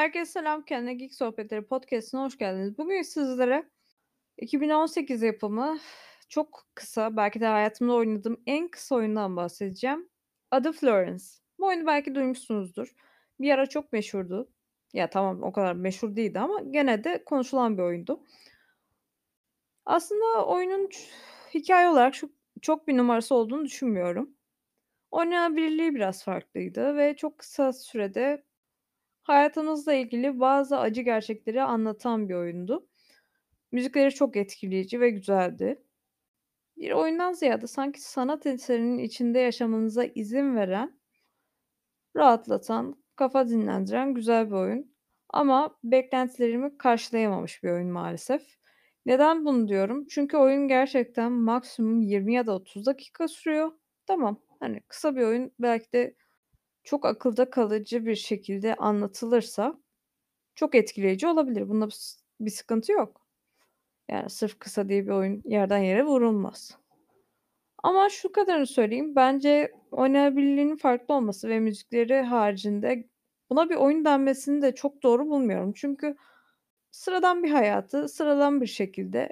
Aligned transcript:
Herkese 0.00 0.32
selam, 0.32 0.64
Kendine 0.64 0.94
Geek 0.94 1.14
Sohbetleri 1.14 1.66
podcast'ine 1.66 2.20
hoş 2.20 2.38
geldiniz. 2.38 2.78
Bugün 2.78 3.02
sizlere 3.02 3.70
2018 4.38 5.22
yapımı 5.22 5.78
çok 6.28 6.66
kısa, 6.74 7.16
belki 7.16 7.40
de 7.40 7.46
hayatımda 7.46 7.92
oynadığım 7.92 8.42
en 8.46 8.68
kısa 8.68 8.94
oyundan 8.94 9.36
bahsedeceğim. 9.36 10.08
Adı 10.50 10.72
Florence. 10.72 11.24
Bu 11.58 11.66
oyunu 11.66 11.86
belki 11.86 12.14
duymuşsunuzdur. 12.14 12.94
Bir 13.40 13.50
ara 13.50 13.68
çok 13.68 13.92
meşhurdu. 13.92 14.50
Ya 14.92 15.10
tamam 15.10 15.42
o 15.42 15.52
kadar 15.52 15.72
meşhur 15.72 16.16
değildi 16.16 16.38
ama 16.38 16.60
gene 16.70 17.04
de 17.04 17.24
konuşulan 17.24 17.78
bir 17.78 17.82
oyundu. 17.82 18.24
Aslında 19.86 20.46
oyunun 20.46 20.88
ç 20.88 20.96
hikâye 21.54 21.88
olarak 21.88 22.14
çok 22.14 22.30
çok 22.62 22.88
bir 22.88 22.96
numarası 22.96 23.34
olduğunu 23.34 23.64
düşünmüyorum. 23.64 24.36
Oynanabilirliği 25.10 25.94
biraz 25.94 26.24
farklıydı 26.24 26.96
ve 26.96 27.16
çok 27.16 27.38
kısa 27.38 27.72
sürede 27.72 28.49
hayatımızla 29.22 29.94
ilgili 29.94 30.40
bazı 30.40 30.78
acı 30.78 31.02
gerçekleri 31.02 31.62
anlatan 31.62 32.28
bir 32.28 32.34
oyundu. 32.34 32.88
Müzikleri 33.72 34.10
çok 34.14 34.36
etkileyici 34.36 35.00
ve 35.00 35.10
güzeldi. 35.10 35.82
Bir 36.76 36.92
oyundan 36.92 37.32
ziyade 37.32 37.66
sanki 37.66 38.02
sanat 38.02 38.46
eserinin 38.46 38.98
içinde 38.98 39.38
yaşamanıza 39.38 40.04
izin 40.04 40.56
veren, 40.56 41.00
rahatlatan, 42.16 43.04
kafa 43.16 43.48
dinlendiren 43.48 44.14
güzel 44.14 44.46
bir 44.46 44.56
oyun. 44.56 44.94
Ama 45.30 45.78
beklentilerimi 45.84 46.78
karşılayamamış 46.78 47.62
bir 47.62 47.70
oyun 47.70 47.88
maalesef. 47.88 48.42
Neden 49.06 49.44
bunu 49.44 49.68
diyorum? 49.68 50.06
Çünkü 50.06 50.36
oyun 50.36 50.68
gerçekten 50.68 51.32
maksimum 51.32 52.02
20 52.02 52.34
ya 52.34 52.46
da 52.46 52.52
30 52.54 52.86
dakika 52.86 53.28
sürüyor. 53.28 53.72
Tamam, 54.06 54.42
hani 54.60 54.80
kısa 54.88 55.16
bir 55.16 55.22
oyun 55.22 55.52
belki 55.58 55.92
de 55.92 56.14
çok 56.90 57.06
akılda 57.06 57.50
kalıcı 57.50 58.06
bir 58.06 58.14
şekilde 58.14 58.74
anlatılırsa 58.74 59.80
çok 60.54 60.74
etkileyici 60.74 61.26
olabilir. 61.26 61.68
Bunda 61.68 61.88
bir 62.40 62.50
sıkıntı 62.50 62.92
yok. 62.92 63.26
Yani 64.08 64.30
sırf 64.30 64.58
kısa 64.58 64.88
diye 64.88 65.06
bir 65.06 65.10
oyun 65.10 65.42
yerden 65.44 65.78
yere 65.78 66.04
vurulmaz. 66.04 66.78
Ama 67.82 68.08
şu 68.08 68.32
kadarını 68.32 68.66
söyleyeyim, 68.66 69.16
bence 69.16 69.72
oynanabilirliğinin 69.90 70.76
farklı 70.76 71.14
olması 71.14 71.48
ve 71.48 71.60
müzikleri 71.60 72.20
haricinde 72.20 73.08
buna 73.50 73.70
bir 73.70 73.76
oyun 73.76 74.04
denmesini 74.04 74.62
de 74.62 74.74
çok 74.74 75.02
doğru 75.02 75.26
bulmuyorum. 75.28 75.72
Çünkü 75.76 76.16
sıradan 76.90 77.42
bir 77.42 77.50
hayatı 77.50 78.08
sıradan 78.08 78.60
bir 78.60 78.66
şekilde, 78.66 79.28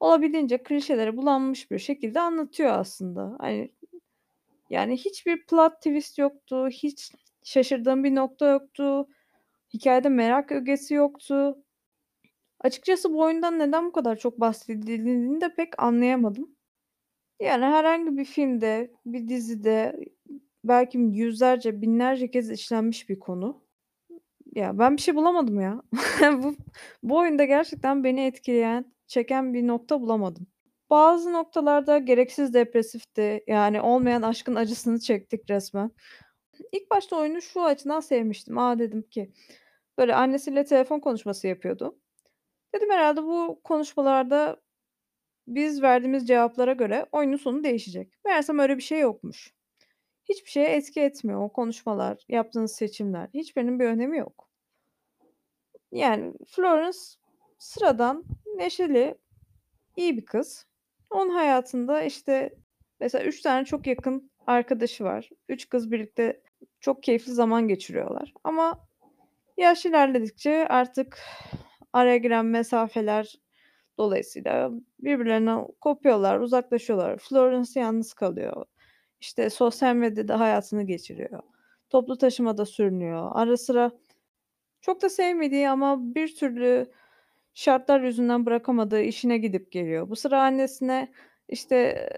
olabildiğince 0.00 0.62
klişelere 0.62 1.16
bulanmış 1.16 1.70
bir 1.70 1.78
şekilde 1.78 2.20
anlatıyor 2.20 2.70
aslında. 2.72 3.36
Hani, 3.40 3.72
yani 4.72 4.96
hiçbir 4.96 5.46
plot 5.46 5.76
twist 5.76 6.18
yoktu, 6.18 6.68
hiç 6.70 7.12
şaşırdığım 7.44 8.04
bir 8.04 8.14
nokta 8.14 8.46
yoktu, 8.50 9.08
hikâyede 9.74 10.08
merak 10.08 10.52
ögesi 10.52 10.94
yoktu. 10.94 11.58
Açıkçası 12.60 13.12
bu 13.12 13.20
oyundan 13.20 13.58
neden 13.58 13.86
bu 13.86 13.92
kadar 13.92 14.16
çok 14.16 14.40
bahsedildiğini 14.40 15.40
de 15.40 15.54
pek 15.54 15.82
anlayamadım. 15.82 16.56
Yani 17.40 17.64
herhangi 17.64 18.16
bir 18.18 18.24
filmde, 18.24 18.92
bir 19.06 19.28
dizide, 19.28 19.96
belki 20.64 20.98
yüzlerce, 20.98 21.82
binlerce 21.82 22.30
kez 22.30 22.50
işlenmiş 22.50 23.08
bir 23.08 23.20
konu. 23.20 23.62
Ya, 24.54 24.78
ben 24.78 24.96
bir 24.96 25.02
şey 25.02 25.16
bulamadım 25.16 25.60
ya. 25.60 25.82
Bu 26.42 26.56
bu 27.02 27.18
oyunda 27.18 27.44
gerçekten 27.44 28.04
beni 28.04 28.26
etkileyen, 28.26 28.92
çeken 29.06 29.54
bir 29.54 29.66
nokta 29.66 30.00
bulamadım. 30.00 30.46
Bazı 30.92 31.32
noktalarda 31.32 31.98
gereksiz 31.98 32.54
depresifti. 32.54 33.44
Yani 33.46 33.80
olmayan 33.80 34.22
aşkın 34.22 34.54
acısını 34.54 35.00
çektik 35.00 35.50
resmen. 35.50 35.90
İlk 36.72 36.90
başta 36.90 37.16
oyunu 37.16 37.42
şu 37.42 37.62
açıdan 37.62 38.00
sevmiştim. 38.00 38.58
A, 38.58 38.78
dedim 38.78 39.02
ki, 39.02 39.32
böyle 39.98 40.14
annesiyle 40.14 40.64
telefon 40.64 41.00
konuşması 41.00 41.46
yapıyordu. 41.46 41.98
Dedim 42.74 42.90
herhâlde 42.90 43.22
bu 43.22 43.60
konuşmalarda 43.64 44.60
biz 45.46 45.82
verdiğimiz 45.82 46.28
cevaplara 46.28 46.72
göre 46.72 47.06
oyunun 47.12 47.36
sonu 47.36 47.64
değişecek. 47.64 48.12
Meğersem 48.24 48.58
öyle 48.58 48.76
bir 48.76 48.82
şey 48.82 49.00
yokmuş. 49.00 49.54
Hiçbir 50.28 50.50
şeye 50.50 50.68
etki 50.68 51.00
etmiyor 51.00 51.42
o 51.42 51.52
konuşmalar, 51.52 52.24
yaptığınız 52.28 52.72
seçimler. 52.72 53.28
Hiçbirinin 53.34 53.80
bir 53.80 53.86
önemi 53.86 54.18
yok. 54.18 54.48
Yani 55.92 56.32
Florence 56.46 56.98
sıradan, 57.58 58.24
neşeli, 58.56 59.18
iyi 59.96 60.16
bir 60.16 60.24
kız. 60.24 60.71
Onun 61.14 61.30
hayatında, 61.30 62.02
işte, 62.02 62.54
mesela 63.00 63.24
3 63.24 63.40
tane 63.42 63.64
çok 63.64 63.86
yakın 63.86 64.30
arkadaşı 64.46 65.04
var. 65.04 65.30
3 65.48 65.68
kız 65.68 65.90
birlikte 65.90 66.42
çok 66.80 67.02
keyifli 67.02 67.32
zaman 67.32 67.68
geçiriyorlar 67.68 68.32
ama 68.44 68.88
yaş 69.56 69.86
ilerledikçe 69.86 70.68
artık 70.68 71.18
araya 71.92 72.16
giren 72.16 72.46
mesafeler 72.46 73.40
dolayısıyla 73.98 74.70
birbirlerinden 75.00 75.66
kopuyorlar, 75.80 76.40
uzaklaşıyorlar. 76.40 77.18
Florence 77.18 77.80
yalnız 77.80 78.14
kalıyor. 78.14 78.64
İşte, 79.20 79.50
sosyal 79.50 79.94
medyada 79.94 80.40
hayatını 80.40 80.82
geçiriyor. 80.82 81.42
Toplu 81.90 82.18
taşımada 82.18 82.66
sürünüyor. 82.66 83.30
Ara 83.34 83.56
sıra 83.56 83.90
çok 84.80 85.02
da 85.02 85.08
sevmediği 85.08 85.68
ama 85.68 86.14
bir 86.14 86.36
türlü 86.36 86.92
şartlar 87.54 88.00
yüzünden 88.00 88.46
bırakamadığı 88.46 89.02
işine 89.02 89.38
gidip 89.38 89.72
geliyor. 89.72 90.10
Bu 90.10 90.16
sıra 90.16 90.42
annesine, 90.42 91.12
işte, 91.48 92.08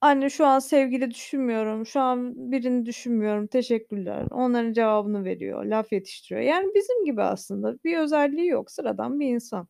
"Anne, 0.00 0.30
şu 0.30 0.46
an 0.46 0.58
sevgili 0.58 1.10
düşünmüyorum, 1.10 1.86
şu 1.86 2.00
an 2.00 2.34
birini 2.52 2.86
düşünmüyorum, 2.86 3.46
teşekkürler." 3.46 4.26
Onların 4.30 4.72
cevabını 4.72 5.24
veriyor, 5.24 5.64
laf 5.64 5.92
yetiştiriyor. 5.92 6.40
Yani 6.46 6.70
bizim 6.74 7.04
gibi 7.04 7.22
aslında. 7.22 7.76
Bir 7.84 7.98
özelliği 7.98 8.48
yok, 8.48 8.70
sıradan 8.70 9.20
bir 9.20 9.26
insan. 9.28 9.68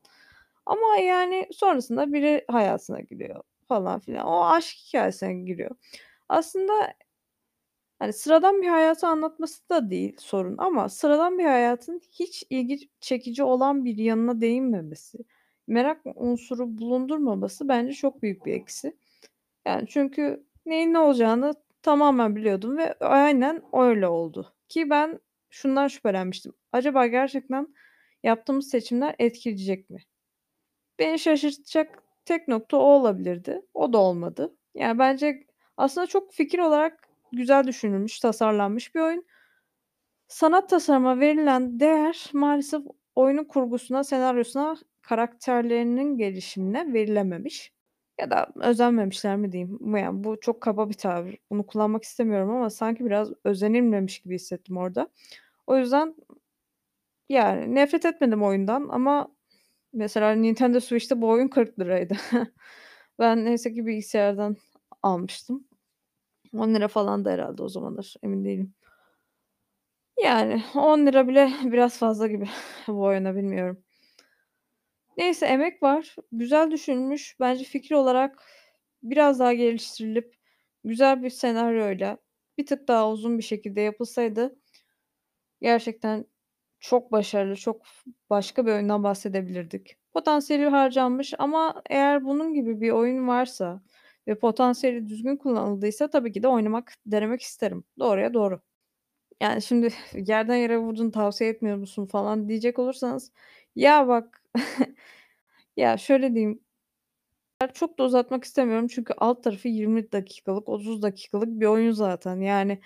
Ama, 0.66 0.97
yani, 0.97 1.46
sonrasında 1.52 2.12
biri 2.12 2.44
hayatına 2.50 3.00
giriyor 3.00 3.42
falan 3.69 4.00
filan. 4.00 4.26
O 4.26 4.44
aşk 4.46 4.76
hikâyesine 4.88 5.34
giriyor. 5.34 5.70
Aslında 6.28 6.75
hani, 8.04 8.12
sıradan 8.12 8.62
bir 8.62 8.69
hayatı 8.69 9.06
anlatması 9.06 9.69
da 9.70 9.91
değil 9.91 10.16
sorun 10.20 10.54
ama 10.59 10.88
sıradan 10.88 11.38
bir 11.38 11.44
hayatın 11.44 12.00
hiç 12.12 12.44
ilgi 12.50 12.78
çekici 13.00 13.42
olan 13.44 13.84
bir 13.84 13.98
yanına 13.98 14.41
değinmemesi, 14.41 15.19
merak 15.66 16.00
unsuru 16.14 16.78
bulundurmaması 16.78 17.69
bence 17.69 17.93
çok 17.93 18.22
büyük 18.22 18.47
bir 18.47 18.53
eksi. 18.54 18.97
Yani, 19.66 19.87
çünkü 19.88 20.47
neyin 20.66 20.93
ne 20.93 20.98
olacağını 20.98 21.54
tamamen 21.82 22.37
biliyordum 22.37 22.76
ve 22.78 22.94
aynen 23.00 23.62
öyle 23.72 24.09
oldu 24.09 24.54
ki 24.69 24.91
ben 24.91 25.20
şundan 25.50 25.88
şüphelenmiştim. 25.88 26.53
Acaba 26.72 27.06
gerçekten 27.06 27.75
yaptığımız 28.22 28.69
seçimler 28.70 29.14
etkileyecek 29.19 29.91
mi? 29.91 29.98
Beni 30.98 31.19
şaşırtacak 31.19 32.03
tek 32.25 32.48
nokta 32.48 32.76
o 32.76 32.81
olabilirdi. 32.81 33.62
O 33.75 33.93
da 33.93 33.98
olmadı. 33.98 34.56
Yani, 34.75 34.98
bence 34.98 35.47
aslında 35.76 36.06
çok 36.06 36.32
fikir 36.32 36.59
olarak 36.59 37.09
güzel 37.37 37.67
düşünülmüş, 37.67 38.21
tasarlanmış 38.21 38.95
bir 38.95 39.00
oyun. 39.00 39.25
Sanat 40.28 40.69
tasarıma 40.71 41.21
verilen 41.21 41.81
değer 41.81 42.31
maalesef 42.33 42.83
oyunun 43.15 43.45
kurgusuna, 43.45 44.05
senaryosuna, 44.05 44.77
karakterlerinin 45.03 46.17
gelişimine 46.19 46.93
verilememiş 46.93 47.73
ya 48.21 48.31
da 48.31 48.49
özenmemişler 48.61 49.37
mi 49.37 49.53
diyeyim? 49.53 49.97
Yani, 49.97 50.25
bu 50.25 50.41
çok 50.41 50.61
kaba 50.61 50.89
bir 50.89 50.94
tabir. 50.94 51.39
Bunu 51.50 51.67
kullanmak 51.67 52.05
istemiyorum 52.05 52.50
ama 52.50 52.71
sanki 52.71 53.05
biraz 53.05 53.33
özenilmemiş 53.44 54.19
gibi 54.23 54.34
hissettim 54.34 54.77
orada. 54.77 55.09
O 55.67 55.77
yüzden 55.78 56.15
yani, 57.28 57.75
nefret 57.75 58.05
etmedim 58.06 58.43
oyundan 58.43 58.89
ama 58.91 59.28
mesela 59.93 60.33
Nintendo 60.33 60.81
Switch'te 60.81 61.23
bu 61.23 61.28
oyun 61.31 61.49
₺40'ydı. 61.49 62.17
Ben 63.19 63.44
neyse 63.44 63.75
ki 63.75 63.87
bilgisayardan 63.87 64.56
almıştım. 65.03 65.65
₺10 66.54 66.88
falandı 66.88 67.31
herhâlde 67.31 67.62
o 67.62 67.69
zamanlar, 67.69 68.15
emin 68.22 68.44
değilim. 68.44 68.75
Yani, 70.22 70.62
₺10 70.75 71.28
bile 71.28 71.53
biraz 71.65 71.98
fazla 71.98 72.26
gibi 72.26 72.49
bu 72.88 73.02
oyuna, 73.02 73.34
bilmiyorum. 73.37 73.84
Neyse, 75.17 75.46
emek 75.46 75.82
var, 75.82 76.17
güzel 76.32 76.70
düşünülmüş. 76.70 77.37
Bence 77.40 77.64
fikir 77.64 77.94
olarak 77.94 78.43
biraz 79.02 79.38
daha 79.40 79.52
geliştirilip 79.52 80.34
güzel 80.84 81.23
bir 81.23 81.31
senaryoyla 81.31 82.19
bir 82.58 82.67
tık 82.67 82.88
daha 82.88 83.11
uzun 83.11 83.38
bir 83.38 83.43
şekilde 83.43 83.81
yapılsaydı 83.81 84.56
gerçekten 85.62 86.25
çok 86.81 87.12
başarılı, 87.12 87.56
çok 87.56 87.82
başka 88.31 88.67
bir 88.67 88.73
oyundan 88.73 89.02
bahsedebilirdik. 89.05 89.96
Potansiyeli 90.12 90.67
harcanmış 90.67 91.34
ama 91.38 91.82
eğer 91.90 92.25
bunun 92.25 92.55
gibi 92.55 92.81
bir 92.81 92.90
oyun 92.90 93.29
varsa 93.29 93.82
ve 94.29 94.35
potansiyeli 94.38 95.09
düzgün 95.09 95.37
kullanıldıysa 95.37 96.11
tabii 96.11 96.32
ki 96.32 96.43
de 96.43 96.49
oynamak, 96.49 96.94
denemek 97.06 97.43
isterim. 97.43 97.85
Doğruya 97.99 98.35
doğru. 98.35 98.61
Yani, 99.43 99.62
şimdi 99.62 99.88
"Yerden 100.15 100.56
yere 100.56 100.79
vurdun, 100.79 101.11
tavsiye 101.11 101.50
etmiyor 101.50 101.76
musun?" 101.79 102.06
falan 102.06 102.49
diyecek 102.50 102.79
olursanız, 102.79 103.32
ya 103.76 104.09
bak, 104.09 104.43
ya 105.76 105.97
şöyle 105.99 106.35
diyeyim, 106.35 106.61
çok 107.75 107.99
da 107.99 108.05
uzatmak 108.05 108.44
istemiyorum 108.44 108.88
çünkü 108.88 109.15
alt 109.19 109.44
tarafı 109.44 109.69
20 109.69 110.12
dakikalık, 110.12 110.69
30 110.69 111.03
dakikalık 111.03 111.49
bir 111.49 111.67
oyun 111.67 111.91
zaten. 111.93 112.41
Yani, 112.41 112.81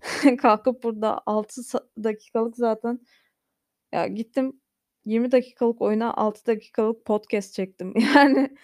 kalkıp 0.42 0.82
burada 0.82 1.22
6 1.26 1.62
sa 1.64 1.80
dakikalık 2.04 2.56
zaten 2.56 3.00
Ya, 3.92 4.06
gittim 4.06 4.60
20 5.06 5.32
dakikalık 5.32 5.82
oyuna 5.82 6.14
6 6.14 6.46
dakikalık 6.46 7.04
podcast 7.06 7.54
çektim. 7.54 7.94
Yani, 8.16 8.56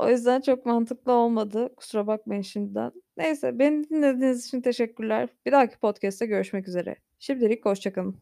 o 0.00 0.08
yüzden 0.10 0.40
çok 0.40 0.66
mantıklı 0.66 1.12
olmadı. 1.12 1.74
Kusura 1.76 2.06
bakmayın 2.06 2.42
şimdiden. 2.42 2.92
Neyse, 3.16 3.58
beni 3.58 3.88
dinlediğiniz 3.90 4.46
için 4.46 4.60
teşekkürler. 4.60 5.28
Bir 5.46 5.52
dahaki 5.52 5.78
podcast'te 5.78 6.26
görüşmek 6.26 6.68
üzere. 6.68 6.96
Şimdilik 7.18 7.64
hoşça 7.64 7.92
kalın. 7.92 8.20